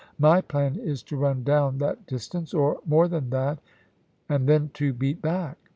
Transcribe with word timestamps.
My 0.17 0.41
plan 0.41 0.77
is 0.77 1.03
to 1.03 1.15
run 1.15 1.43
down 1.43 1.77
that 1.77 2.07
distance, 2.07 2.55
or 2.55 2.79
more 2.87 3.07
than 3.07 3.29
that, 3.29 3.59
and 4.27 4.49
then 4.49 4.71
to 4.73 4.93
beat 4.93 5.21
back. 5.21 5.59